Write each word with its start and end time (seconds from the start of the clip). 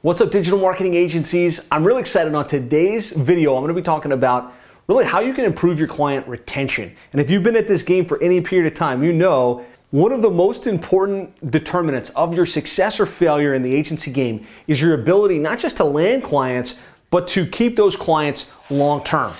What's 0.00 0.20
up, 0.20 0.30
digital 0.30 0.60
marketing 0.60 0.94
agencies? 0.94 1.66
I'm 1.72 1.82
really 1.82 1.98
excited 1.98 2.32
on 2.32 2.46
today's 2.46 3.10
video. 3.10 3.56
I'm 3.56 3.62
going 3.62 3.74
to 3.74 3.74
be 3.74 3.82
talking 3.82 4.12
about 4.12 4.54
really 4.86 5.04
how 5.04 5.18
you 5.18 5.34
can 5.34 5.44
improve 5.44 5.76
your 5.80 5.88
client 5.88 6.24
retention. 6.28 6.94
And 7.10 7.20
if 7.20 7.32
you've 7.32 7.42
been 7.42 7.56
at 7.56 7.66
this 7.66 7.82
game 7.82 8.04
for 8.04 8.22
any 8.22 8.40
period 8.40 8.72
of 8.72 8.78
time, 8.78 9.02
you 9.02 9.12
know 9.12 9.66
one 9.90 10.12
of 10.12 10.22
the 10.22 10.30
most 10.30 10.68
important 10.68 11.50
determinants 11.50 12.10
of 12.10 12.32
your 12.32 12.46
success 12.46 13.00
or 13.00 13.06
failure 13.06 13.54
in 13.54 13.62
the 13.64 13.74
agency 13.74 14.12
game 14.12 14.46
is 14.68 14.80
your 14.80 14.94
ability 14.94 15.40
not 15.40 15.58
just 15.58 15.78
to 15.78 15.84
land 15.84 16.22
clients, 16.22 16.78
but 17.10 17.26
to 17.28 17.44
keep 17.44 17.74
those 17.74 17.96
clients 17.96 18.52
long 18.70 19.02
term. 19.02 19.32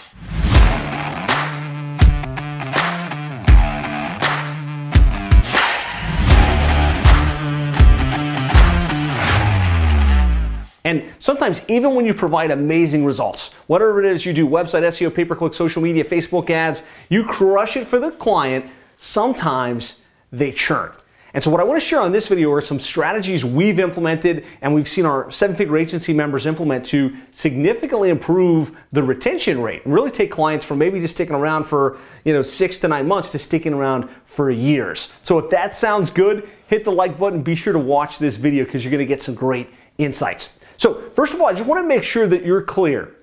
And 10.89 11.05
sometimes, 11.19 11.61
even 11.69 11.95
when 11.95 12.07
you 12.07 12.15
provide 12.15 12.51
amazing 12.51 13.05
results, 13.05 13.53
whatever 13.67 14.03
it 14.03 14.11
is 14.11 14.25
you 14.25 14.33
do 14.33 14.49
website 14.49 14.85
SEO, 14.85 15.15
pay 15.15 15.27
per 15.27 15.35
click, 15.35 15.53
social 15.53 15.83
media, 15.83 16.03
Facebook 16.03 16.49
ads 16.49 16.83
you 17.11 17.25
crush 17.25 17.77
it 17.77 17.87
for 17.87 17.99
the 18.01 18.11
client, 18.11 18.65
sometimes 18.97 20.01
they 20.33 20.51
churn. 20.51 20.91
And 21.35 21.45
so, 21.45 21.51
what 21.51 21.61
I 21.61 21.65
want 21.65 21.79
to 21.79 21.87
share 21.87 22.01
on 22.01 22.13
this 22.13 22.27
video 22.27 22.51
are 22.53 22.63
some 22.63 22.81
strategies 22.81 23.45
we've 23.45 23.79
implemented 23.79 24.47
and 24.63 24.75
we've 24.75 24.89
seen 24.89 25.05
our 25.05 25.31
seven 25.31 25.57
figure 25.57 25.77
agency 25.77 26.15
members 26.15 26.47
implement 26.47 26.87
to 26.87 27.15
significantly 27.33 28.09
improve 28.09 28.75
the 28.91 29.03
retention 29.03 29.61
rate 29.61 29.85
and 29.85 29.93
really 29.93 30.11
take 30.11 30.31
clients 30.31 30.65
from 30.65 30.79
maybe 30.79 31.01
just 31.01 31.17
sticking 31.17 31.35
around 31.35 31.65
for 31.65 31.99
you 32.25 32.33
know 32.33 32.41
six 32.41 32.79
to 32.79 32.89
nine 32.89 33.07
months 33.07 33.31
to 33.33 33.39
sticking 33.39 33.75
around 33.75 34.09
for 34.25 34.51
years. 34.51 35.13
So, 35.23 35.39
if 35.39 35.51
that 35.51 35.75
sounds 35.75 36.09
good, 36.09 36.49
hit 36.67 36.85
the 36.85 36.93
like 36.93 37.19
button. 37.19 37.43
Be 37.43 37.57
sure 37.57 37.75
to 37.75 37.79
watch 37.79 38.19
this 38.19 38.37
video 38.37 38.65
because 38.65 38.83
you're 38.83 38.91
going 38.91 39.07
to 39.07 39.15
get 39.15 39.21
some 39.21 39.35
great 39.35 39.69
insights. 39.99 40.58
So, 40.79 41.11
first 41.15 41.35
of 41.35 41.41
all, 41.41 41.49
I 41.49 41.53
just 41.53 41.67
want 41.67 41.83
to 41.83 41.87
make 41.87 42.05
sure 42.05 42.27
that 42.29 42.45
you're 42.45 42.63
clear. 42.63 43.15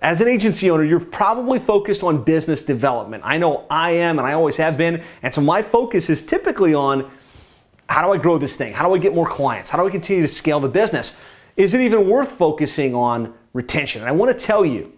As 0.00 0.22
an 0.22 0.28
agency 0.28 0.70
owner, 0.70 0.82
you're 0.82 0.98
probably 0.98 1.58
focused 1.58 2.02
on 2.02 2.24
business 2.24 2.64
development. 2.64 3.22
I 3.24 3.36
know 3.36 3.66
I 3.70 3.90
am, 3.90 4.18
and 4.18 4.26
I 4.26 4.32
always 4.32 4.56
have 4.56 4.78
been. 4.78 5.04
And 5.22 5.32
so, 5.32 5.42
my 5.42 5.62
focus 5.62 6.08
is 6.08 6.24
typically 6.24 6.74
on 6.74 7.10
how 7.88 8.06
do 8.06 8.12
I 8.12 8.16
grow 8.16 8.38
this 8.38 8.56
thing? 8.56 8.72
How 8.72 8.88
do 8.88 8.94
I 8.94 8.98
get 8.98 9.14
more 9.14 9.28
clients? 9.28 9.68
How 9.68 9.78
do 9.78 9.86
I 9.86 9.90
continue 9.90 10.22
to 10.22 10.28
scale 10.28 10.58
the 10.58 10.68
business? 10.68 11.20
Is 11.56 11.74
it 11.74 11.82
even 11.82 12.08
worth 12.08 12.32
focusing 12.32 12.94
on 12.94 13.34
retention? 13.52 14.00
And 14.00 14.08
I 14.08 14.12
want 14.12 14.36
to 14.36 14.44
tell 14.44 14.64
you 14.64 14.92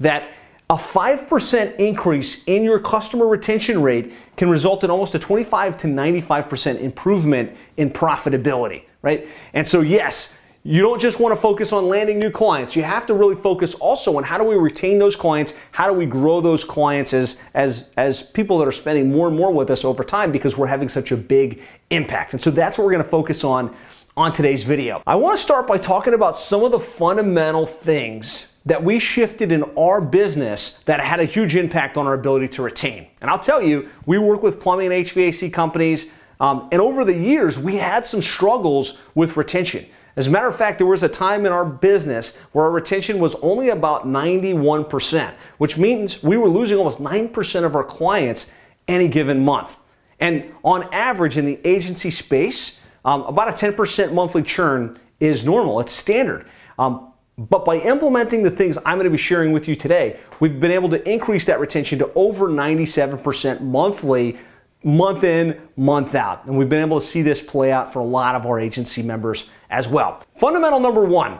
that 0.00 0.30
a 0.70 0.76
5% 0.76 1.76
increase 1.76 2.44
in 2.44 2.62
your 2.62 2.78
customer 2.78 3.26
retention 3.26 3.82
rate 3.82 4.12
can 4.36 4.48
result 4.48 4.84
in 4.84 4.90
almost 4.90 5.14
a 5.14 5.18
25 5.18 5.76
to 5.82 5.86
95% 5.86 6.80
improvement 6.80 7.56
in 7.76 7.90
profitability, 7.90 8.84
right? 9.02 9.28
And 9.52 9.66
so, 9.66 9.82
yes, 9.82 10.38
you 10.66 10.82
don't 10.82 11.00
just 11.00 11.20
want 11.20 11.32
to 11.32 11.40
focus 11.40 11.72
on 11.72 11.88
landing 11.88 12.18
new 12.18 12.30
clients. 12.30 12.74
You 12.74 12.82
have 12.82 13.06
to 13.06 13.14
really 13.14 13.36
focus 13.36 13.74
also 13.74 14.16
on 14.16 14.24
how 14.24 14.36
do 14.36 14.42
we 14.42 14.56
retain 14.56 14.98
those 14.98 15.14
clients? 15.14 15.54
How 15.70 15.86
do 15.86 15.92
we 15.92 16.06
grow 16.06 16.40
those 16.40 16.64
clients 16.64 17.14
as, 17.14 17.40
as, 17.54 17.88
as 17.96 18.20
people 18.20 18.58
that 18.58 18.66
are 18.66 18.72
spending 18.72 19.12
more 19.12 19.28
and 19.28 19.36
more 19.36 19.52
with 19.52 19.70
us 19.70 19.84
over 19.84 20.02
time 20.02 20.32
because 20.32 20.56
we're 20.56 20.66
having 20.66 20.88
such 20.88 21.12
a 21.12 21.16
big 21.16 21.62
impact. 21.90 22.32
And 22.32 22.42
so 22.42 22.50
that's 22.50 22.78
what 22.78 22.84
we're 22.84 22.90
going 22.90 23.04
to 23.04 23.08
focus 23.08 23.44
on 23.44 23.76
on 24.16 24.32
today's 24.32 24.64
video. 24.64 25.02
I 25.06 25.14
want 25.14 25.36
to 25.36 25.42
start 25.42 25.68
by 25.68 25.76
talking 25.76 26.14
about 26.14 26.36
some 26.36 26.64
of 26.64 26.72
the 26.72 26.80
fundamental 26.80 27.66
things 27.66 28.56
that 28.64 28.82
we 28.82 28.98
shifted 28.98 29.52
in 29.52 29.62
our 29.78 30.00
business 30.00 30.78
that 30.86 30.98
had 30.98 31.20
a 31.20 31.26
huge 31.26 31.54
impact 31.54 31.96
on 31.96 32.06
our 32.06 32.14
ability 32.14 32.48
to 32.48 32.62
retain. 32.62 33.06
And 33.20 33.30
I'll 33.30 33.38
tell 33.38 33.62
you, 33.62 33.88
we 34.06 34.18
work 34.18 34.42
with 34.42 34.58
plumbing 34.58 34.90
and 34.90 35.06
HVAC 35.06 35.52
companies, 35.52 36.10
um, 36.40 36.68
and 36.72 36.80
over 36.80 37.04
the 37.04 37.16
years, 37.16 37.58
we 37.58 37.76
had 37.76 38.04
some 38.04 38.20
struggles 38.20 38.98
with 39.14 39.36
retention. 39.36 39.86
As 40.16 40.26
a 40.26 40.30
matter 40.30 40.48
of 40.48 40.56
fact, 40.56 40.78
there 40.78 40.86
was 40.86 41.02
a 41.02 41.08
time 41.08 41.44
in 41.44 41.52
our 41.52 41.64
business 41.64 42.36
where 42.52 42.64
our 42.64 42.70
retention 42.70 43.18
was 43.18 43.34
only 43.36 43.68
about 43.68 44.06
91%, 44.06 45.34
which 45.58 45.76
means 45.76 46.22
we 46.22 46.38
were 46.38 46.48
losing 46.48 46.78
almost 46.78 47.00
9% 47.00 47.64
of 47.64 47.76
our 47.76 47.84
clients 47.84 48.50
any 48.88 49.08
given 49.08 49.44
month. 49.44 49.76
And 50.18 50.52
on 50.64 50.84
average, 50.94 51.36
in 51.36 51.44
the 51.44 51.60
agency 51.64 52.10
space, 52.10 52.80
um, 53.04 53.22
about 53.22 53.48
a 53.48 53.52
10% 53.52 54.12
monthly 54.14 54.42
churn 54.42 54.98
is 55.20 55.44
normal, 55.44 55.80
it's 55.80 55.92
standard. 55.92 56.46
Um, 56.78 57.12
but 57.36 57.66
by 57.66 57.76
implementing 57.76 58.42
the 58.42 58.50
things 58.50 58.78
I'm 58.78 58.96
going 58.96 59.04
to 59.04 59.10
be 59.10 59.18
sharing 59.18 59.52
with 59.52 59.68
you 59.68 59.76
today, 59.76 60.18
we've 60.40 60.58
been 60.58 60.70
able 60.70 60.88
to 60.88 61.10
increase 61.10 61.44
that 61.44 61.60
retention 61.60 61.98
to 61.98 62.10
over 62.14 62.48
97% 62.48 63.60
monthly 63.60 64.38
month 64.86 65.24
in, 65.24 65.60
month 65.76 66.14
out. 66.14 66.46
And 66.46 66.56
we've 66.56 66.68
been 66.68 66.80
able 66.80 67.00
to 67.00 67.06
see 67.06 67.20
this 67.20 67.42
play 67.42 67.72
out 67.72 67.92
for 67.92 67.98
a 67.98 68.04
lot 68.04 68.36
of 68.36 68.46
our 68.46 68.60
agency 68.60 69.02
members 69.02 69.50
as 69.68 69.88
well. 69.88 70.22
Fundamental 70.36 70.78
number 70.78 71.04
one 71.04 71.38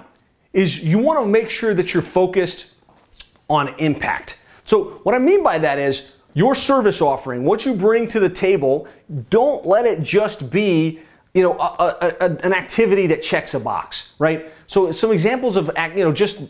is 0.53 0.83
you 0.83 0.99
want 0.99 1.21
to 1.21 1.27
make 1.27 1.49
sure 1.49 1.73
that 1.73 1.95
you're 1.95 2.03
focused 2.03 2.75
on 3.49 3.69
impact. 3.79 4.41
So, 4.65 5.01
what 5.05 5.15
I 5.15 5.21
mean 5.21 5.45
by 5.45 5.59
that 5.59 5.79
is 5.79 6.17
your 6.34 6.57
service 6.57 7.01
offering, 7.01 7.45
what 7.45 7.65
you 7.65 7.73
bring 7.73 8.09
to 8.09 8.19
the 8.19 8.29
table, 8.29 8.89
don't 9.31 9.65
let 9.65 9.87
it 9.87 10.03
just 10.03 10.51
be 10.51 11.01
you 11.33 11.43
know, 11.43 11.53
a, 11.53 11.97
a, 12.01 12.17
a, 12.21 12.31
an 12.45 12.53
activity 12.53 13.07
that 13.07 13.23
checks 13.23 13.55
a 13.55 13.61
box, 13.61 14.15
right? 14.19 14.51
So 14.67 14.91
some 14.91 15.13
examples 15.13 15.57
of, 15.57 15.71
you 15.95 16.03
know, 16.03 16.11
just 16.11 16.41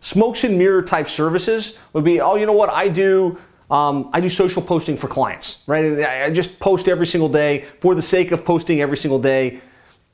smokes 0.00 0.44
and 0.44 0.58
mirror 0.58 0.82
type 0.82 1.08
services 1.08 1.78
would 1.92 2.04
be, 2.04 2.20
oh, 2.20 2.34
you 2.34 2.44
know 2.44 2.52
what, 2.52 2.68
I 2.68 2.88
do 2.88 3.38
um, 3.72 4.10
I 4.12 4.20
do 4.20 4.28
social 4.28 4.60
posting 4.60 4.98
for 4.98 5.08
clients, 5.08 5.62
right? 5.66 6.04
I 6.04 6.28
just 6.30 6.60
post 6.60 6.88
every 6.88 7.06
single 7.06 7.30
day 7.30 7.64
for 7.80 7.94
the 7.94 8.02
sake 8.02 8.30
of 8.30 8.44
posting 8.44 8.82
every 8.82 8.98
single 8.98 9.18
day. 9.18 9.62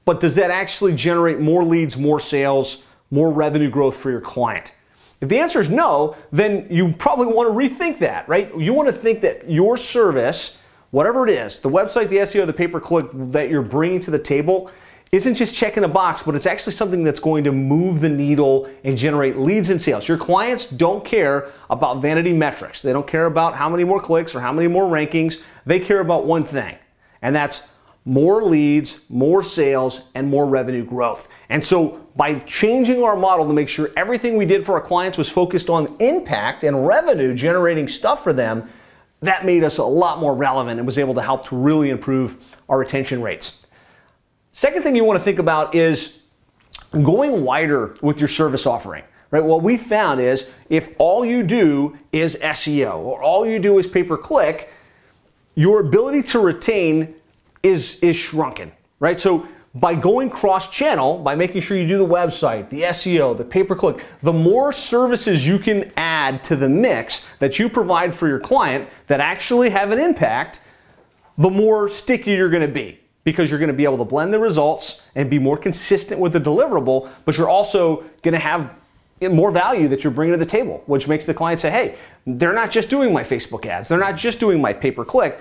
But 0.04 0.20
does 0.20 0.36
that 0.36 0.52
actually 0.52 0.94
generate 0.94 1.41
more 1.41 1.64
leads, 1.64 1.97
more 1.98 2.20
sales, 2.20 2.84
more 3.10 3.32
revenue 3.32 3.68
growth 3.68 3.97
for 3.97 4.12
your 4.12 4.20
client? 4.20 4.72
If 5.20 5.28
the 5.28 5.41
answer 5.41 5.60
is 5.60 5.68
no, 5.68 6.16
then 6.30 6.68
you 6.70 6.92
probably 6.92 7.26
want 7.26 7.48
to 7.48 7.52
rethink 7.52 7.98
that, 7.98 8.28
right? 8.28 8.56
You 8.56 8.74
want 8.74 8.86
to 8.86 8.92
think 8.92 9.22
that 9.22 9.50
your 9.50 9.76
service, 9.76 10.62
whatever 10.92 11.26
it 11.26 11.32
is, 11.32 11.58
the 11.58 11.68
website, 11.68 12.10
the 12.10 12.18
SEO, 12.18 12.47
the 12.47 12.52
pay 12.52 12.68
per 12.68 12.78
click 12.78 13.06
that 13.12 13.50
you're 13.50 13.60
bringing 13.60 13.98
to 14.02 14.12
the 14.12 14.20
table, 14.20 14.70
isn't 15.10 15.34
just 15.34 15.54
checking 15.54 15.84
a 15.84 15.88
box, 15.88 16.22
but 16.22 16.34
it's 16.34 16.46
actually 16.46 16.72
something 16.72 17.02
that's 17.02 17.20
going 17.20 17.44
to 17.44 17.52
move 17.52 18.00
the 18.00 18.08
needle 18.08 18.69
and 18.84 18.96
generate 18.98 19.38
leads 19.38 19.70
and 19.70 19.80
sales. 19.80 20.06
Your 20.06 20.19
clients 20.19 20.69
don't 20.69 21.04
care 21.04 21.50
about 21.70 22.02
vanity 22.02 22.32
metrics. 22.32 22.82
They 22.82 22.92
don't 22.92 23.06
care 23.06 23.26
about 23.26 23.54
how 23.54 23.68
many 23.68 23.84
more 23.84 24.00
clicks 24.00 24.34
or 24.34 24.41
how 24.41 24.52
many 24.52 24.68
more 24.68 24.84
rankings. 24.84 25.42
They 25.64 25.80
care 25.80 26.00
about 26.00 26.26
one 26.26 26.44
thing, 26.44 26.76
and 27.22 27.34
that's 27.34 27.70
more 28.04 28.42
leads, 28.42 29.00
more 29.10 29.42
sales, 29.42 30.00
and 30.14 30.28
more 30.28 30.47
revenue 30.47 30.84
growth. 30.84 31.28
And 31.50 31.64
so, 31.64 32.06
by 32.16 32.38
changing 32.41 33.02
our 33.02 33.16
model 33.16 33.47
to 33.47 33.52
make 33.52 33.68
sure 33.68 33.91
everything 33.97 34.36
we 34.36 34.47
did 34.47 34.66
for 34.66 34.74
our 34.74 34.80
clients 34.80 35.18
was 35.18 35.28
focused 35.28 35.70
on 35.70 35.94
impact 36.00 36.64
and 36.64 36.86
revenue 36.86 37.34
generating 37.34 37.86
stuff 37.86 38.24
for 38.24 38.32
them, 38.32 38.68
that 39.20 39.44
made 39.44 39.62
us 39.62 39.78
a 39.78 39.84
lot 39.84 40.20
more 40.20 40.34
relevant 40.34 40.78
and 40.78 40.86
was 40.86 40.98
able 40.98 41.14
to 41.14 41.22
help 41.22 41.48
to 41.48 41.56
really 41.56 41.91
improve 41.91 42.42
our 42.68 42.78
retention 42.78 43.22
rates. 43.22 43.66
Second 44.58 44.82
thing 44.82 44.96
you 44.96 45.04
want 45.04 45.16
to 45.16 45.24
think 45.24 45.38
about 45.38 45.76
is 45.76 46.22
going 46.91 47.44
wider 47.44 47.94
with 48.02 48.19
your 48.19 48.26
service 48.26 48.66
offering. 48.66 49.04
Right? 49.30 49.44
What 49.44 49.62
we 49.62 49.76
found 49.76 50.20
is 50.20 50.50
if 50.69 50.96
all 50.98 51.24
you 51.24 51.44
do 51.44 51.96
is 52.10 52.34
SEO 52.42 52.97
or 52.97 53.22
all 53.22 53.47
you 53.47 53.60
do 53.60 53.78
is 53.78 53.86
pay 53.86 54.02
per 54.02 54.16
click, 54.16 54.72
your 55.54 55.78
ability 55.78 56.22
to 56.30 56.41
retain 56.41 57.14
is 57.62 58.00
is 58.00 58.16
shrunken. 58.16 58.72
Right? 58.98 59.20
So 59.20 59.47
by 59.76 59.94
going 59.94 60.28
cross 60.28 60.68
channel, 60.72 61.18
by 61.18 61.36
making 61.36 61.60
sure 61.60 61.76
you 61.76 61.86
do 61.86 61.98
the 61.98 62.04
website, 62.04 62.68
the 62.68 62.82
SEO, 62.82 63.36
the 63.36 63.44
pay 63.44 63.62
per 63.62 63.76
click, 63.76 64.04
the 64.24 64.32
more 64.32 64.72
services 64.72 65.47
you 65.47 65.60
can 65.60 65.92
add 65.97 66.42
to 66.42 66.56
the 66.56 66.68
mix 66.68 67.28
that 67.38 67.60
you 67.60 67.68
provide 67.68 68.12
for 68.12 68.26
your 68.26 68.41
client 68.41 68.88
that 69.06 69.20
actually 69.20 69.70
have 69.70 69.92
an 69.92 70.00
impact, 70.00 70.62
the 71.36 71.48
more 71.48 71.88
sticky 71.88 72.32
you're 72.32 72.50
going 72.50 72.66
to 72.66 72.74
be 72.74 72.98
because 73.31 73.50
you're 73.50 73.59
going 73.59 73.69
to 73.69 73.75
be 73.75 73.84
able 73.84 73.99
to 73.99 74.06
blend 74.06 74.33
the 74.33 74.39
results 74.39 75.03
and 75.15 75.28
be 75.28 75.39
more 75.39 75.59
consistent 75.59 76.19
with 76.19 76.33
the 76.33 76.41
deliverable, 76.41 77.11
but 77.27 77.37
you're 77.37 77.50
also 77.50 78.03
going 78.22 78.33
to 78.33 78.39
have 78.39 78.75
more 79.21 79.51
value 79.51 79.86
that 79.86 80.03
you're 80.03 80.10
bringing 80.10 80.33
to 80.33 80.39
the 80.39 80.51
table, 80.51 80.83
which 80.86 81.07
makes 81.09 81.27
the 81.27 81.34
client 81.34 81.60
say, 81.60 81.71
hey, 81.71 81.97
they're 82.27 82.54
not 82.54 82.71
just 82.71 82.89
doing 82.89 83.13
my 83.13 83.22
Facebook 83.22 83.66
ads, 83.66 83.86
they're 83.86 83.98
not 83.98 84.16
just 84.16 84.41
doing 84.41 84.63
my 84.63 84.72
pay 84.72 84.91
per 84.91 85.04
click, 85.04 85.39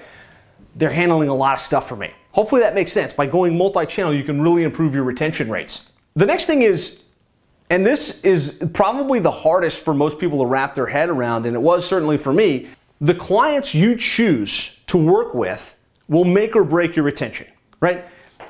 they're 0.75 0.92
handling 0.92 1.30
a 1.30 1.34
lot 1.34 1.54
of 1.54 1.62
stuff 1.62 1.88
for 1.88 1.95
me. 1.95 2.12
Hopefully 2.34 2.60
that 2.60 2.75
makes 2.75 2.92
sense. 2.92 3.13
By 3.13 3.25
going 3.25 3.57
multi 3.57 3.86
channel, 3.86 4.13
you 4.13 4.25
can 4.25 4.42
really 4.42 4.63
improve 4.63 4.94
your 4.94 5.06
retention 5.06 5.50
rates. 5.50 5.90
The 6.16 6.25
next 6.25 6.45
thing 6.45 6.63
is, 6.63 7.04
and 7.69 7.86
this 7.86 8.22
is 8.25 8.62
probably 8.74 9.19
the 9.19 9.31
hardest 9.31 9.80
for 9.80 9.94
most 9.94 10.19
people 10.19 10.40
to 10.40 10.45
wrap 10.45 10.75
their 10.75 10.88
head 10.88 11.07
around, 11.07 11.45
and 11.45 11.56
it 11.56 11.62
was 11.62 11.88
certainly 11.88 12.18
for 12.18 12.33
me, 12.33 12.68
the 13.00 13.13
clients 13.13 13.74
you 13.74 13.95
choose 13.95 14.78
to 14.88 14.98
work 14.98 15.33
with 15.33 15.78
will 16.10 16.25
make 16.25 16.54
or 16.54 16.66
break 16.66 16.98
your 16.98 17.06
retention 17.06 17.48
right? 17.79 18.06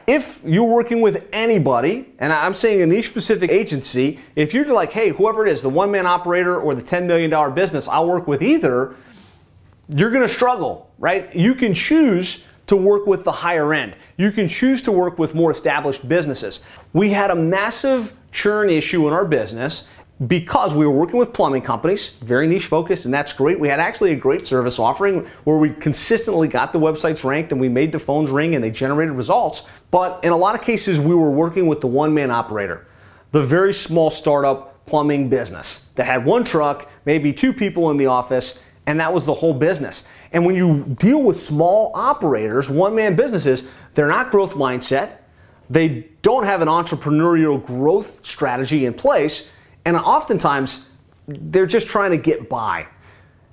If 0.05 0.39
you're 0.43 0.63
working 0.63 1.01
with 1.01 1.27
anybody, 1.33 2.13
and 2.19 2.31
I'm 2.31 2.53
saying 2.53 2.81
a 2.81 2.85
niche 2.85 3.09
specific 3.09 3.51
agency, 3.51 4.19
if 4.35 4.53
you're 4.53 4.65
like, 4.73 4.91
hey, 4.91 5.09
whoever 5.09 5.45
it 5.45 5.51
is, 5.51 5.61
the 5.61 5.69
one 5.69 5.91
man 5.91 6.05
operator 6.05 6.59
or 6.59 6.75
the 6.75 6.81
$10 6.81 7.05
million 7.05 7.53
business, 7.53 7.87
I'll 7.87 8.07
work 8.07 8.27
with 8.27 8.41
either, 8.41 8.95
you're 9.89 10.11
gonna 10.11 10.29
struggle, 10.29 10.91
right? 10.97 11.33
You 11.35 11.55
can 11.55 11.73
choose 11.73 12.43
to 12.67 12.75
work 12.75 13.07
with 13.07 13.23
the 13.23 13.31
higher 13.31 13.73
end. 13.73 13.95
You 14.17 14.31
can 14.31 14.47
choose 14.47 14.81
to 14.83 14.91
work 14.91 15.17
with 15.17 15.33
more 15.33 15.51
established 15.51 16.07
businesses. 16.07 16.61
We 16.93 17.11
had 17.11 17.31
a 17.31 17.35
massive 17.35 18.13
churn 18.31 18.69
issue 18.69 19.07
in 19.07 19.13
our 19.13 19.25
business 19.25 19.87
because 20.25 20.73
we 20.73 20.85
were 20.85 20.91
working 20.91 21.17
with 21.17 21.31
plumbing 21.31 21.61
companies, 21.61 22.09
very 22.21 22.47
niche 22.47 22.65
focused, 22.65 23.05
and 23.05 23.13
that's 23.13 23.31
great. 23.33 23.59
We 23.59 23.67
had 23.67 23.79
actually 23.79 24.13
a 24.13 24.15
great 24.15 24.47
service 24.47 24.79
offering 24.79 25.27
where 25.43 25.57
we 25.57 25.69
consistently 25.69 26.47
got 26.47 26.71
the 26.71 26.79
websites 26.79 27.23
ranked 27.23 27.51
and 27.51 27.61
we 27.61 27.69
made 27.69 27.91
the 27.91 27.99
phones 27.99 28.31
ring 28.31 28.55
and 28.55 28.63
they 28.63 28.71
generated 28.71 29.13
results. 29.13 29.67
But 29.91 30.23
in 30.23 30.33
a 30.33 30.37
lot 30.37 30.55
of 30.55 30.61
cases, 30.61 30.99
we 30.99 31.13
were 31.13 31.29
working 31.29 31.67
with 31.67 31.81
the 31.81 31.87
one 31.87 32.15
man 32.15 32.31
operator, 32.31 32.87
the 33.31 33.43
very 33.43 33.73
small 33.73 34.09
startup 34.09 34.83
plumbing 34.87 35.29
business 35.29 35.87
that 35.95 36.05
had 36.05 36.25
one 36.25 36.43
truck, 36.43 36.89
maybe 37.05 37.31
two 37.31 37.53
people 37.53 37.91
in 37.91 37.97
the 37.97 38.07
office, 38.07 38.63
and 38.87 38.99
that 38.99 39.13
was 39.13 39.25
the 39.25 39.33
whole 39.35 39.53
business. 39.53 40.07
And 40.31 40.45
when 40.45 40.55
you 40.55 40.83
deal 40.97 41.21
with 41.21 41.37
small 41.37 41.91
operators, 41.93 42.69
one 42.69 42.95
man 42.95 43.15
businesses, 43.15 43.67
they're 43.93 44.07
not 44.07 44.31
growth 44.31 44.53
mindset. 44.53 45.17
They 45.69 46.09
don't 46.23 46.45
have 46.45 46.61
an 46.61 46.69
entrepreneurial 46.69 47.63
growth 47.63 48.25
strategy 48.25 48.85
in 48.85 48.93
place 48.93 49.51
and 49.87 49.95
oftentimes, 49.95 50.89
they're 51.29 51.65
just 51.65 51.87
trying 51.87 52.11
to 52.11 52.17
get 52.17 52.49
by. 52.49 52.87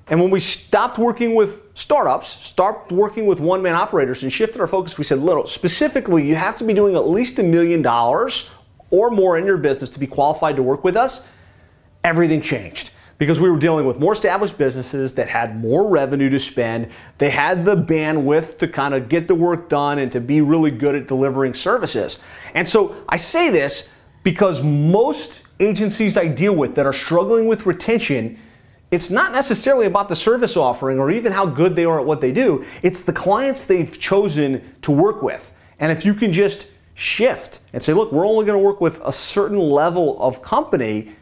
And 0.08 0.20
when 0.20 0.30
we 0.30 0.40
stopped 0.40 0.98
working 0.98 1.36
with 1.36 1.68
startups, 1.74 2.28
stopped 2.44 2.90
working 2.90 3.26
with 3.26 3.38
one 3.38 3.62
man 3.62 3.76
operators, 3.76 4.24
and 4.24 4.32
shifted 4.32 4.60
our 4.60 4.66
focus, 4.66 4.98
we 4.98 5.04
said, 5.04 5.20
little, 5.20 5.46
specifically, 5.46 6.26
you 6.26 6.34
have 6.34 6.58
to 6.58 6.64
be 6.64 6.74
doing 6.74 6.96
at 6.96 7.08
least 7.08 7.38
a 7.38 7.44
million 7.44 7.82
dollars 7.82 8.50
or 8.90 9.10
more 9.10 9.38
in 9.38 9.46
your 9.46 9.56
business 9.58 9.88
to 9.90 10.00
be 10.00 10.08
qualified 10.08 10.56
to 10.56 10.62
work 10.64 10.82
with 10.82 10.96
us. 10.96 11.28
Everything 12.02 12.40
changed 12.40 12.90
because 13.18 13.38
we 13.38 13.48
were 13.48 13.56
dealing 13.56 13.86
with 13.86 14.00
more 14.00 14.12
established 14.12 14.58
businesses 14.58 15.14
that 15.14 15.28
had 15.28 15.56
more 15.60 15.86
revenue 15.86 16.28
to 16.30 16.40
spend. 16.40 16.90
They 17.18 17.30
had 17.30 17.64
the 17.64 17.76
bandwidth 17.76 18.58
to 18.58 18.66
kind 18.66 18.92
of 18.92 19.08
get 19.08 19.28
the 19.28 19.36
work 19.36 19.68
done 19.68 20.00
and 20.00 20.10
to 20.10 20.20
be 20.20 20.40
really 20.40 20.72
good 20.72 20.96
at 20.96 21.06
delivering 21.06 21.54
services. 21.54 22.18
And 22.54 22.68
so 22.68 22.96
I 23.08 23.18
say 23.18 23.50
this 23.50 23.92
because 24.24 24.62
most 24.62 25.44
agencies 25.60 26.16
I 26.16 26.26
deal 26.26 26.54
with 26.54 26.74
that 26.74 26.86
are 26.86 26.92
struggling 26.92 27.46
with 27.46 27.66
retention, 27.66 28.38
it's 28.90 29.10
not 29.10 29.32
necessarily 29.32 29.86
about 29.86 30.08
the 30.08 30.16
service 30.16 30.56
offering 30.56 30.98
or 30.98 31.10
even 31.10 31.32
how 31.32 31.46
good 31.46 31.76
they 31.76 31.84
are 31.84 32.00
at 32.00 32.06
what 32.06 32.20
they 32.20 32.32
do. 32.32 32.64
It's 32.82 33.02
the 33.02 33.12
clients 33.12 33.66
they've 33.66 33.98
chosen 34.00 34.74
to 34.82 34.90
work 34.90 35.22
with. 35.22 35.52
And 35.78 35.92
if 35.92 36.04
you 36.04 36.14
can 36.14 36.32
just 36.32 36.68
shift 36.94 37.60
and 37.72 37.82
say, 37.82 37.92
look, 37.92 38.12
we're 38.12 38.26
only 38.26 38.44
going 38.44 38.58
to 38.58 38.64
work 38.64 38.80
with 38.80 39.00
a 39.04 39.12
certain 39.12 39.58
level 39.58 40.20
of 40.20 40.42
company, 40.42 41.12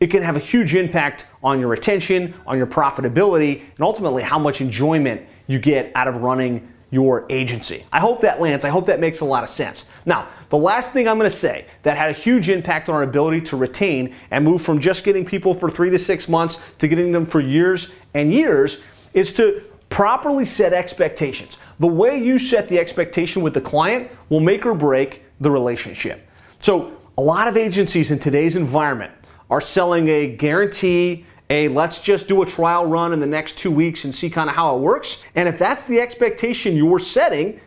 it 0.00 0.08
can 0.08 0.22
have 0.22 0.36
a 0.36 0.40
huge 0.40 0.74
impact 0.74 1.26
on 1.42 1.60
your 1.60 1.68
retention, 1.68 2.34
on 2.46 2.58
your 2.58 2.66
profitability, 2.66 3.60
and 3.60 3.80
ultimately 3.80 4.22
how 4.22 4.38
much 4.38 4.60
enjoyment 4.60 5.22
you 5.46 5.58
get 5.58 5.92
out 5.94 6.08
of 6.08 6.22
running 6.22 6.71
your 6.92 7.24
agency. 7.30 7.84
I 7.90 8.00
hope 8.00 8.20
that 8.20 8.40
lands. 8.40 8.66
I 8.66 8.68
hope 8.68 8.86
that 8.86 9.00
makes 9.00 9.20
a 9.20 9.24
lot 9.24 9.42
of 9.42 9.48
sense. 9.48 9.86
Now, 10.04 10.28
the 10.50 10.58
last 10.58 10.92
thing 10.92 11.08
I'm 11.08 11.18
going 11.18 11.28
to 11.28 11.34
say 11.34 11.66
that 11.84 11.96
had 11.96 12.10
a 12.10 12.12
huge 12.12 12.50
impact 12.50 12.90
on 12.90 12.94
our 12.94 13.02
ability 13.02 13.40
to 13.46 13.56
retain 13.56 14.14
and 14.30 14.44
move 14.44 14.60
from 14.60 14.78
just 14.78 15.02
getting 15.02 15.24
people 15.24 15.54
for 15.54 15.70
three 15.70 15.88
to 15.88 15.98
six 15.98 16.28
months 16.28 16.60
to 16.78 16.86
getting 16.86 17.10
them 17.10 17.24
for 17.24 17.40
years 17.40 17.92
and 18.12 18.30
years 18.32 18.82
is 19.14 19.32
to 19.32 19.64
properly 19.88 20.44
set 20.44 20.74
expectations. 20.74 21.56
The 21.80 21.86
way 21.86 22.22
you 22.22 22.38
set 22.38 22.68
the 22.68 22.78
expectation 22.78 23.42
with 23.42 23.54
the 23.54 23.60
client 23.62 24.10
will 24.28 24.40
make 24.40 24.66
or 24.66 24.74
break 24.74 25.22
the 25.40 25.50
relationship. 25.50 26.28
So, 26.60 26.92
a 27.16 27.22
lot 27.22 27.48
of 27.48 27.56
agencies 27.56 28.10
in 28.10 28.18
today's 28.18 28.56
environment 28.56 29.12
are 29.50 29.60
selling 29.60 30.08
a 30.08 30.28
guarantee 30.28 31.26
hey, 31.52 31.68
let's 31.68 32.00
just 32.00 32.28
do 32.28 32.40
a 32.40 32.46
trial 32.46 32.86
run 32.86 33.12
in 33.12 33.20
the 33.20 33.26
next 33.26 33.58
two 33.58 33.70
weeks 33.70 34.04
and 34.04 34.14
see 34.14 34.30
kind 34.30 34.48
of 34.48 34.56
how 34.56 34.74
it 34.74 34.80
works. 34.80 35.22
And 35.34 35.46
if 35.46 35.58
that's 35.58 35.84
the 35.84 36.00
expectation 36.00 36.74
you're 36.74 36.98
setting, 36.98 37.60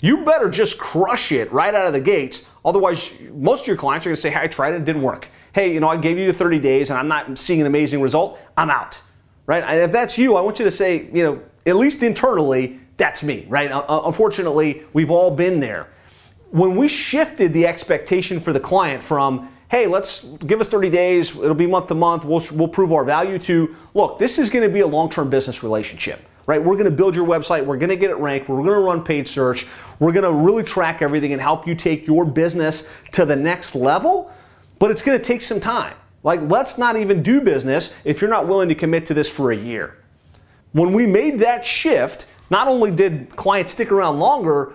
you 0.00 0.22
better 0.22 0.50
just 0.50 0.76
crush 0.76 1.32
it 1.32 1.50
right 1.50 1.74
out 1.74 1.86
of 1.86 1.94
the 1.94 2.00
gates. 2.00 2.44
Otherwise, 2.62 3.10
most 3.32 3.62
of 3.62 3.66
your 3.68 3.78
clients 3.78 4.04
are 4.04 4.10
going 4.10 4.16
to 4.16 4.20
say, 4.20 4.28
hey, 4.28 4.40
I 4.42 4.48
tried 4.48 4.74
it, 4.74 4.82
it 4.82 4.84
didn't 4.84 5.00
work. 5.00 5.30
Hey, 5.54 5.72
you 5.72 5.80
know, 5.80 5.88
I 5.88 5.96
gave 5.96 6.18
you 6.18 6.30
30 6.30 6.58
days 6.58 6.90
and 6.90 6.98
I'm 6.98 7.08
not 7.08 7.38
seeing 7.38 7.62
an 7.62 7.66
amazing 7.66 8.02
result. 8.02 8.38
I'm 8.54 8.68
out, 8.68 9.00
right? 9.46 9.64
And 9.64 9.80
if 9.80 9.92
that's 9.92 10.18
you, 10.18 10.36
I 10.36 10.42
want 10.42 10.58
you 10.58 10.66
to 10.66 10.70
say, 10.70 11.08
you 11.10 11.22
know, 11.22 11.42
at 11.64 11.76
least 11.76 12.02
internally, 12.02 12.80
that's 12.98 13.22
me, 13.22 13.46
right? 13.48 13.70
Unfortunately, 13.88 14.82
we've 14.92 15.10
all 15.10 15.30
been 15.30 15.58
there. 15.58 15.88
When 16.50 16.76
we 16.76 16.86
shifted 16.86 17.54
the 17.54 17.66
expectation 17.66 18.40
for 18.40 18.52
the 18.52 18.60
client 18.60 19.02
from, 19.02 19.48
hey, 19.72 19.86
let's 19.86 20.22
give 20.22 20.60
us 20.60 20.68
30 20.68 20.90
days, 20.90 21.30
it'll 21.30 21.54
be 21.54 21.66
month 21.66 21.86
to 21.86 21.94
month, 21.94 22.26
we'll, 22.26 22.42
we'll 22.52 22.68
prove 22.68 22.92
our 22.92 23.04
value 23.04 23.38
to, 23.38 23.74
look, 23.94 24.18
this 24.18 24.38
is 24.38 24.50
going 24.50 24.62
to 24.62 24.68
be 24.68 24.80
a 24.80 24.86
long 24.86 25.08
term 25.08 25.30
business 25.30 25.62
relationship, 25.62 26.20
right? 26.44 26.62
We're 26.62 26.74
going 26.74 26.84
to 26.84 26.90
build 26.90 27.16
your 27.16 27.26
website, 27.26 27.64
we're 27.64 27.78
going 27.78 27.88
to 27.88 27.96
get 27.96 28.10
it 28.10 28.18
ranked, 28.18 28.50
we're 28.50 28.62
going 28.62 28.78
to 28.78 28.80
run 28.80 29.02
paid 29.02 29.26
search, 29.26 29.66
we're 29.98 30.12
going 30.12 30.24
to 30.24 30.32
really 30.32 30.62
track 30.62 31.00
everything 31.00 31.32
and 31.32 31.40
help 31.40 31.66
you 31.66 31.74
take 31.74 32.06
your 32.06 32.26
business 32.26 32.90
to 33.12 33.24
the 33.24 33.34
next 33.34 33.74
level, 33.74 34.30
but 34.78 34.90
it's 34.90 35.00
going 35.00 35.18
to 35.18 35.24
take 35.24 35.40
some 35.40 35.58
time. 35.58 35.96
Like, 36.22 36.42
let's 36.42 36.76
not 36.76 36.96
even 36.96 37.22
do 37.22 37.40
business 37.40 37.94
if 38.04 38.20
you're 38.20 38.28
not 38.28 38.46
willing 38.46 38.68
to 38.68 38.74
commit 38.74 39.06
to 39.06 39.14
this 39.14 39.30
for 39.30 39.52
a 39.52 39.56
year. 39.56 39.96
When 40.72 40.92
we 40.92 41.06
made 41.06 41.38
that 41.40 41.64
shift, 41.64 42.26
not 42.50 42.68
only 42.68 42.90
did 42.90 43.34
clients 43.36 43.72
stick 43.72 43.90
around 43.90 44.18
longer, 44.18 44.74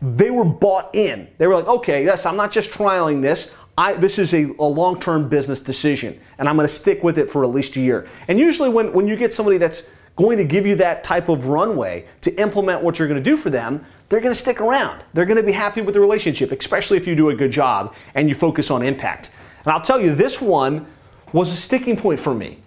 they 0.00 0.30
were 0.30 0.44
bought 0.44 0.94
in. 0.94 1.26
They 1.38 1.48
were 1.48 1.56
like, 1.56 1.66
okay, 1.66 2.04
yes, 2.04 2.24
I'm 2.24 2.36
not 2.36 2.52
just 2.52 2.70
trialing 2.70 3.20
this. 3.20 3.52
I, 3.78 3.92
this 3.92 4.18
is 4.18 4.34
a, 4.34 4.46
a 4.58 4.64
long 4.64 4.98
term 4.98 5.28
business 5.28 5.62
decision, 5.62 6.18
and 6.38 6.48
I'm 6.48 6.56
going 6.56 6.66
to 6.66 6.74
stick 6.74 7.04
with 7.04 7.16
it 7.16 7.30
for 7.30 7.44
at 7.44 7.50
least 7.50 7.76
a 7.76 7.80
year. 7.80 8.08
And 8.26 8.36
usually, 8.36 8.68
when, 8.68 8.92
when 8.92 9.06
you 9.06 9.14
get 9.14 9.32
somebody 9.32 9.56
that's 9.56 9.88
going 10.16 10.36
to 10.36 10.44
give 10.44 10.66
you 10.66 10.74
that 10.74 11.04
type 11.04 11.28
of 11.28 11.46
runway 11.46 12.04
to 12.22 12.34
implement 12.40 12.82
what 12.82 12.98
you're 12.98 13.06
going 13.06 13.22
to 13.22 13.30
do 13.30 13.36
for 13.36 13.50
them, 13.50 13.86
they're 14.08 14.18
going 14.18 14.34
to 14.34 14.40
stick 14.40 14.60
around. 14.60 15.04
They're 15.14 15.24
going 15.24 15.36
to 15.36 15.44
be 15.44 15.52
happy 15.52 15.80
with 15.80 15.94
the 15.94 16.00
relationship, 16.00 16.50
especially 16.50 16.96
if 16.96 17.06
you 17.06 17.14
do 17.14 17.28
a 17.28 17.34
good 17.36 17.52
job 17.52 17.94
and 18.16 18.28
you 18.28 18.34
focus 18.34 18.68
on 18.72 18.82
impact. 18.82 19.30
And 19.64 19.72
I'll 19.72 19.80
tell 19.80 20.00
you, 20.00 20.12
this 20.12 20.40
one 20.40 20.84
was 21.32 21.52
a 21.52 21.56
sticking 21.56 21.96
point 21.96 22.18
for 22.18 22.34
me 22.34 22.58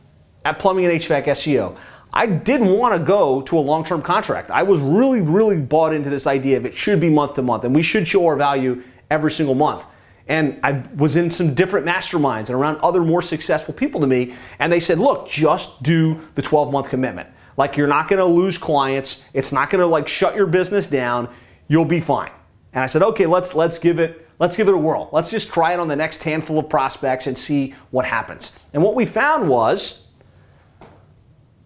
at 0.46 0.60
Plumbing 0.60 0.86
and 0.86 1.02
HVAC 1.02 1.25
SEO. 1.25 1.75
I 2.13 2.25
didn't 2.25 2.69
want 2.69 2.94
to 2.94 3.00
go 3.00 3.42
to 3.42 3.58
a 3.58 3.60
long 3.60 3.84
term 3.84 4.02
contract. 4.02 4.50
I 4.50 4.63
was 4.63 4.80
really, 4.80 5.19
really 5.19 5.58
bought 5.58 5.92
into 5.92 6.10
this 6.10 6.25
idea 6.25 6.56
of 6.56 6.66
it 6.66 6.74
should 6.74 7.02
be 7.02 7.10
month 7.10 7.34
to 7.34 7.42
month 7.42 7.66
and 7.66 7.75
we 7.75 7.81
should 7.81 8.08
show 8.08 8.25
our 8.28 8.38
value 8.38 8.81
every 9.10 9.31
single 9.31 9.56
month. 9.56 9.84
And 10.31 10.62
I 10.63 10.81
was 10.95 11.18
in 11.18 11.30
some 11.30 11.54
different 11.54 11.86
masterminds 11.86 12.48
and 12.48 12.51
around 12.51 12.78
other 12.78 13.01
more 13.01 13.22
successful 13.22 13.74
people 13.74 14.00
to 14.00 14.07
me. 14.07 14.33
And 14.60 14.72
they 14.72 14.80
said, 14.80 14.98
look, 14.98 15.28
just 15.28 15.83
do 15.83 16.25
the 16.36 16.42
12 16.42 16.72
month 16.72 16.88
commitment. 16.88 17.28
Like 17.57 17.75
you're 17.75 17.86
not 17.86 18.07
going 18.07 18.19
to 18.19 18.25
lose 18.25 18.57
clients. 18.57 19.25
It's 19.33 19.51
not 19.51 19.69
going 19.69 19.81
to 19.81 19.86
like 19.86 20.07
shut 20.07 20.33
your 20.33 20.45
business 20.48 20.88
down. 20.88 21.28
You'll 21.68 21.83
be 21.83 22.00
fine. 22.00 22.31
And 22.72 22.81
I 22.81 22.86
said, 22.86 23.04
okay, 23.04 23.25
let's, 23.25 23.54
let's 23.56 23.78
give 23.78 24.00
it, 24.00 24.25
let's 24.39 24.56
give 24.56 24.69
it 24.69 24.74
a 24.74 24.78
whirl. 24.78 25.10
Let's 25.12 25.30
just 25.30 25.50
try 25.50 25.74
it 25.74 25.81
on 25.81 25.89
the 25.89 25.98
next 25.98 26.24
handful 26.24 26.60
of 26.60 26.69
prospects 26.69 27.27
and 27.27 27.38
see 27.38 27.75
what 27.89 28.06
happens. 28.06 28.54
And 28.72 28.82
what 28.82 28.96
we 28.96 29.06
found 29.06 29.50
was 29.50 30.06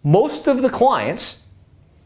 most 0.04 0.48
of 0.48 0.64
the 0.64 0.72
clients 0.72 1.44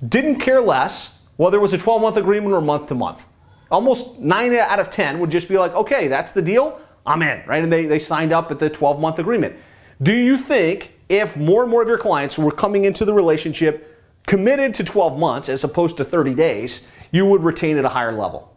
didn't 0.05 0.41
care 0.41 0.59
less 0.59 1.21
whether 1.37 1.57
it 1.57 1.61
was 1.61 1.71
a 1.71 1.77
12 1.77 2.01
month 2.01 2.17
agreement 2.17 2.53
or 2.53 2.59
month 2.59 2.87
to 2.87 2.95
month 2.95 3.23
almost 3.71 4.19
nine 4.19 4.53
out 4.53 4.79
of 4.79 4.89
10 4.89 5.19
would 5.19 5.29
just 5.29 5.47
be 5.47 5.57
like, 5.57 5.73
okay, 5.73 6.07
that's 6.07 6.33
the 6.33 6.41
deal, 6.41 6.79
I'm 7.05 7.21
in, 7.21 7.41
right? 7.47 7.63
And 7.63 7.71
they, 7.71 7.85
they 7.85 7.99
signed 7.99 8.33
up 8.33 8.51
at 8.51 8.59
the 8.59 8.69
12 8.69 8.99
month 8.99 9.19
agreement. 9.19 9.55
Do 10.01 10.13
you 10.13 10.37
think 10.37 10.93
if 11.09 11.35
more 11.35 11.63
and 11.63 11.71
more 11.71 11.81
of 11.81 11.87
your 11.87 11.97
clients 11.97 12.37
were 12.37 12.51
coming 12.51 12.85
into 12.85 13.05
the 13.05 13.13
relationship 13.13 13.85
committed 14.27 14.73
to 14.75 14.83
12 14.83 15.17
months 15.17 15.49
as 15.49 15.63
opposed 15.63 15.97
to 15.97 16.05
30 16.05 16.35
days, 16.35 16.87
you 17.11 17.25
would 17.25 17.43
retain 17.43 17.77
at 17.77 17.85
a 17.85 17.89
higher 17.89 18.11
level? 18.11 18.55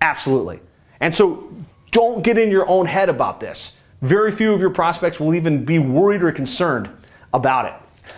Absolutely. 0.00 0.60
And 1.00 1.14
so 1.14 1.52
don't 1.90 2.22
get 2.22 2.38
in 2.38 2.50
your 2.50 2.68
own 2.68 2.86
head 2.86 3.08
about 3.08 3.40
this. 3.40 3.76
Very 4.02 4.32
few 4.32 4.54
of 4.54 4.60
your 4.60 4.70
prospects 4.70 5.20
will 5.20 5.34
even 5.34 5.64
be 5.64 5.78
worried 5.78 6.22
or 6.22 6.32
concerned 6.32 6.88
about 7.34 7.66
it. 7.66 7.74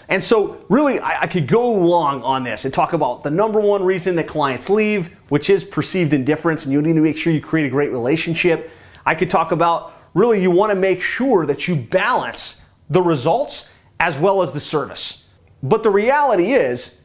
And 0.09 0.23
so, 0.23 0.65
really, 0.69 1.01
I, 1.01 1.23
I, 1.23 1.27
could 1.27 1.47
go 1.47 1.73
long 1.73 2.23
on 2.23 2.43
this 2.43 2.65
and 2.65 2.73
talk 2.73 2.93
about 2.93 3.23
the 3.23 3.31
number 3.31 3.61
one 3.61 3.83
reason 3.83 4.17
that 4.17 4.29
clients 4.29 4.69
leave, 4.69 5.17
which 5.29 5.51
is 5.51 5.65
perceived 5.65 6.13
indifference, 6.13 6.65
and 6.65 6.73
you 6.73 6.83
need 6.83 6.95
to 6.95 7.01
make 7.01 7.17
sure 7.17 7.33
you 7.33 7.41
create 7.41 7.67
a 7.67 7.71
great 7.71 7.93
relationship. 7.93 8.71
I 9.07 9.15
could 9.15 9.31
talk 9.31 9.53
about 9.53 9.95
really, 10.15 10.43
you 10.43 10.51
want 10.51 10.71
to 10.71 10.77
make 10.77 11.01
sure 11.01 11.47
that 11.47 11.67
you 11.69 11.77
balance 11.77 12.63
the 12.91 13.01
results 13.01 13.71
as 14.01 14.19
well 14.19 14.43
as 14.43 14.53
the 14.53 14.61
service. 14.61 15.27
But 15.63 15.83
the 15.83 15.91
reality 15.91 16.53
is, 16.53 17.01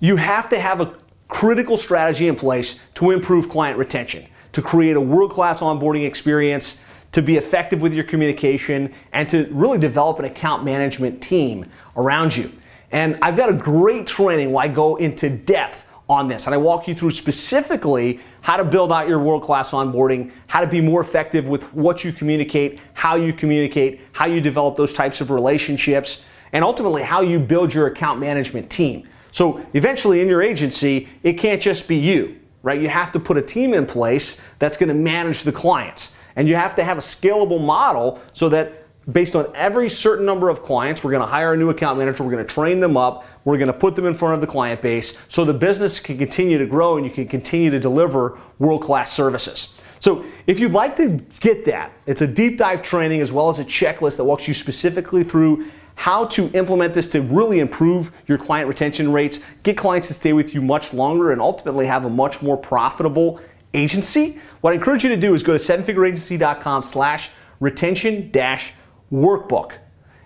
you 0.00 0.16
have 0.16 0.48
to 0.50 0.60
have 0.60 0.80
a 0.80 0.94
critical 1.28 1.76
strategy 1.76 2.28
in 2.28 2.36
place 2.36 2.78
to 2.96 3.10
improve 3.12 3.48
client 3.48 3.78
retention, 3.78 4.26
to 4.52 4.60
create 4.60 4.96
a 4.96 5.00
world 5.00 5.30
class 5.30 5.60
onboarding 5.60 6.06
experience 6.06 6.82
to 7.12 7.22
be 7.22 7.36
effective 7.36 7.80
with 7.80 7.92
your 7.92 8.04
communication 8.04 8.92
and 9.12 9.28
to 9.28 9.48
really 9.50 9.78
develop 9.78 10.18
an 10.18 10.24
account 10.24 10.64
management 10.64 11.22
team 11.22 11.66
around 11.96 12.36
you. 12.36 12.50
And 12.92 13.18
I've 13.22 13.36
got 13.36 13.48
a 13.48 13.54
great 13.54 14.06
training 14.06 14.52
where 14.52 14.64
I 14.64 14.68
go 14.68 14.96
into 14.96 15.28
depth 15.30 15.84
on 16.08 16.26
this 16.26 16.46
and 16.46 16.54
I 16.54 16.58
walk 16.58 16.88
you 16.88 16.94
through 16.94 17.12
specifically 17.12 18.20
how 18.40 18.56
to 18.56 18.64
build 18.64 18.92
out 18.92 19.08
your 19.08 19.20
world 19.20 19.42
class 19.42 19.70
onboarding, 19.70 20.32
how 20.48 20.60
to 20.60 20.66
be 20.66 20.80
more 20.80 21.00
effective 21.00 21.46
with 21.46 21.72
what 21.72 22.04
you 22.04 22.12
communicate, 22.12 22.80
how 22.94 23.14
you 23.14 23.32
communicate, 23.32 24.00
how 24.12 24.26
you 24.26 24.40
develop 24.40 24.76
those 24.76 24.92
types 24.92 25.20
of 25.20 25.30
relationships, 25.30 26.24
and 26.52 26.64
ultimately 26.64 27.02
how 27.02 27.20
you 27.20 27.38
build 27.38 27.72
your 27.72 27.86
account 27.86 28.18
management 28.18 28.68
team. 28.70 29.08
So 29.30 29.64
eventually 29.74 30.20
in 30.20 30.28
your 30.28 30.42
agency, 30.42 31.08
it 31.22 31.34
can't 31.34 31.62
just 31.62 31.86
be 31.86 31.96
you, 31.96 32.40
right? 32.64 32.80
You 32.80 32.88
have 32.88 33.12
to 33.12 33.20
put 33.20 33.36
a 33.36 33.42
team 33.42 33.72
in 33.72 33.86
place 33.86 34.40
that's 34.58 34.76
going 34.76 34.88
to 34.88 34.94
manage 34.94 35.44
the 35.44 35.52
clients. 35.52 36.12
And 36.36 36.48
you 36.48 36.56
have 36.56 36.74
to 36.76 36.84
have 36.84 36.98
a 36.98 37.02
scalable 37.02 37.60
model 37.60 38.20
so 38.32 38.48
that 38.50 38.80
based 39.12 39.34
on 39.34 39.50
every 39.54 39.88
certain 39.88 40.26
number 40.26 40.48
of 40.48 40.62
clients, 40.62 41.02
we're 41.02 41.10
going 41.10 41.22
to 41.22 41.26
hire 41.26 41.54
a 41.54 41.56
new 41.56 41.70
account 41.70 41.98
manager, 41.98 42.22
we're 42.22 42.30
going 42.30 42.46
to 42.46 42.52
train 42.52 42.80
them 42.80 42.96
up, 42.96 43.24
we're 43.44 43.56
going 43.56 43.68
to 43.68 43.72
put 43.72 43.96
them 43.96 44.06
in 44.06 44.14
front 44.14 44.34
of 44.34 44.40
the 44.40 44.46
client 44.46 44.82
base 44.82 45.16
so 45.28 45.44
the 45.44 45.54
business 45.54 45.98
can 45.98 46.18
continue 46.18 46.58
to 46.58 46.66
grow 46.66 46.96
and 46.96 47.06
you 47.06 47.12
can 47.12 47.26
continue 47.26 47.70
to 47.70 47.80
deliver 47.80 48.38
world 48.58 48.82
class 48.82 49.12
services. 49.12 49.76
So, 49.98 50.24
if 50.46 50.58
you'd 50.58 50.72
like 50.72 50.96
to 50.96 51.18
get 51.40 51.66
that, 51.66 51.92
it's 52.06 52.22
a 52.22 52.26
deep 52.26 52.56
dive 52.56 52.82
training 52.82 53.20
as 53.20 53.32
well 53.32 53.50
as 53.50 53.58
a 53.58 53.64
checklist 53.64 54.16
that 54.16 54.24
walks 54.24 54.48
you 54.48 54.54
specifically 54.54 55.22
through 55.22 55.70
how 55.94 56.24
to 56.24 56.50
implement 56.54 56.94
this 56.94 57.10
to 57.10 57.20
really 57.20 57.60
improve 57.60 58.10
your 58.26 58.38
client 58.38 58.66
retention 58.66 59.12
rates, 59.12 59.40
get 59.62 59.76
clients 59.76 60.08
to 60.08 60.14
stay 60.14 60.32
with 60.32 60.54
you 60.54 60.62
much 60.62 60.94
longer, 60.94 61.32
and 61.32 61.42
ultimately 61.42 61.84
have 61.84 62.06
a 62.06 62.08
much 62.08 62.40
more 62.40 62.56
profitable 62.56 63.38
agency. 63.74 64.40
What 64.60 64.72
I 64.72 64.74
encourage 64.74 65.04
you 65.04 65.10
to 65.10 65.16
do 65.16 65.34
is 65.34 65.42
go 65.42 65.56
to 65.56 65.62
sevenfigureagency.com 65.62 66.82
slash 66.82 67.30
retention 67.60 68.30
dash 68.30 68.72
workbook. 69.12 69.72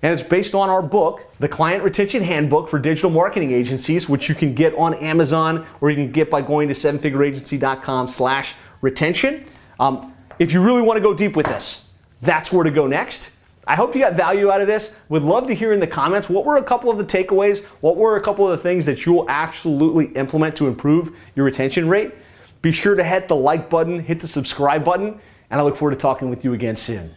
And 0.02 0.12
it's 0.12 0.28
based 0.28 0.54
on 0.54 0.68
our 0.68 0.82
book, 0.82 1.32
The 1.38 1.48
Client 1.48 1.82
Retention 1.82 2.22
Handbook 2.22 2.68
for 2.68 2.78
Digital 2.78 3.08
Marketing 3.08 3.52
Agencies, 3.52 4.06
which 4.06 4.28
you 4.28 4.34
can 4.34 4.54
get 4.54 4.74
on 4.74 4.92
Amazon 4.94 5.66
or 5.80 5.88
you 5.88 5.96
can 5.96 6.12
get 6.12 6.30
by 6.30 6.42
going 6.42 6.68
to 6.68 6.74
sevenfigureagency.com 6.74 8.08
slash 8.08 8.54
retention. 8.82 9.46
Um, 9.80 10.14
if 10.38 10.52
you 10.52 10.62
really 10.62 10.82
want 10.82 10.98
to 10.98 11.02
go 11.02 11.14
deep 11.14 11.36
with 11.36 11.46
this, 11.46 11.88
that's 12.20 12.52
where 12.52 12.64
to 12.64 12.70
go 12.70 12.86
next. 12.86 13.30
I 13.66 13.76
hope 13.76 13.94
you 13.94 14.02
got 14.02 14.12
value 14.12 14.50
out 14.50 14.60
of 14.60 14.66
this. 14.66 14.94
Would 15.08 15.22
love 15.22 15.46
to 15.46 15.54
hear 15.54 15.72
in 15.72 15.80
the 15.80 15.86
comments 15.86 16.28
what 16.28 16.44
were 16.44 16.58
a 16.58 16.62
couple 16.62 16.90
of 16.90 16.98
the 16.98 17.04
takeaways, 17.04 17.64
what 17.80 17.96
were 17.96 18.16
a 18.16 18.20
couple 18.20 18.50
of 18.50 18.58
the 18.58 18.62
things 18.62 18.84
that 18.84 19.06
you 19.06 19.14
will 19.14 19.30
absolutely 19.30 20.06
implement 20.16 20.54
to 20.56 20.66
improve 20.66 21.16
your 21.34 21.46
retention 21.46 21.88
rate. 21.88 22.12
Be 22.64 22.72
sure 22.72 22.94
to 22.94 23.04
hit 23.04 23.28
the 23.28 23.36
like 23.36 23.68
button, 23.68 24.00
hit 24.00 24.20
the 24.20 24.26
subscribe 24.26 24.86
button, 24.86 25.20
and 25.50 25.60
I 25.60 25.62
look 25.62 25.76
forward 25.76 25.90
to 25.90 26.00
talking 26.00 26.30
with 26.30 26.46
you 26.46 26.54
again 26.54 26.76
soon. 26.76 27.14